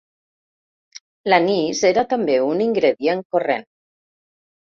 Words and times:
L'anís 1.33 1.83
era 1.89 2.05
també 2.13 2.37
un 2.47 2.63
ingredient 2.67 3.23
corrent. 3.37 3.67